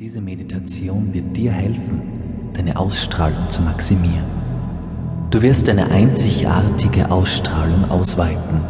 [0.00, 2.00] Diese Meditation wird dir helfen,
[2.54, 4.24] deine Ausstrahlung zu maximieren.
[5.30, 8.62] Du wirst deine einzigartige Ausstrahlung ausweiten.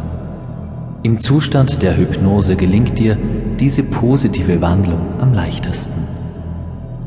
[1.03, 3.17] Im Zustand der Hypnose gelingt dir
[3.61, 6.03] diese positive Wandlung am leichtesten.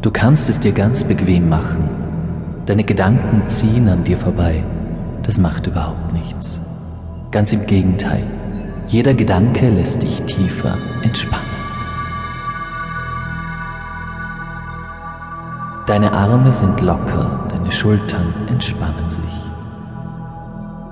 [0.00, 1.86] Du kannst es dir ganz bequem machen.
[2.64, 4.64] Deine Gedanken ziehen an dir vorbei.
[5.22, 6.62] Das macht überhaupt nichts.
[7.30, 8.22] Ganz im Gegenteil.
[8.88, 11.53] Jeder Gedanke lässt dich tiefer entspannen.
[15.86, 19.20] Deine Arme sind locker, deine Schultern entspannen sich.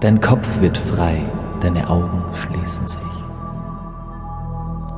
[0.00, 1.22] Dein Kopf wird frei,
[1.60, 3.00] deine Augen schließen sich.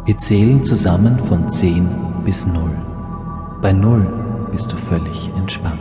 [0.05, 1.89] Wir zählen zusammen von 10
[2.25, 2.71] bis 0.
[3.63, 5.79] Bei 0 bist du völlig entspannt.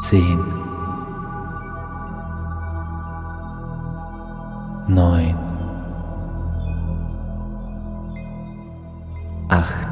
[0.00, 0.38] 10
[4.88, 5.51] 9
[9.52, 9.88] acht,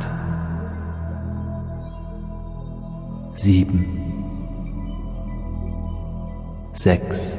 [3.35, 3.85] sieben,
[6.73, 7.39] sechs.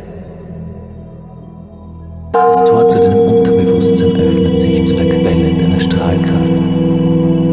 [2.32, 6.62] Das Tor zu deinem Unterbewusstsein öffnet sich zu der Quelle deiner Strahlkraft.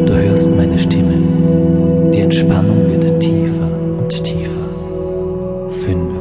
[0.06, 2.10] Du hörst meine Stimme.
[2.12, 4.68] Die Entspannung wird tiefer und tiefer.
[5.82, 6.16] Fünf.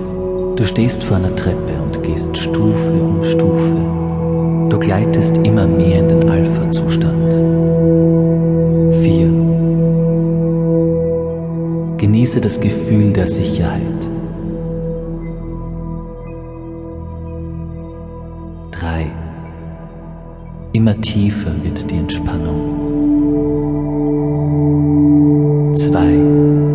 [0.55, 3.75] Du stehst vor einer Treppe und gehst Stufe um Stufe.
[4.69, 6.16] Du gleitest immer mehr in den
[11.97, 13.81] Genieße das Gefühl der Sicherheit.
[18.71, 19.07] 3.
[20.73, 22.85] Immer tiefer wird die Entspannung.
[25.75, 26.66] 2.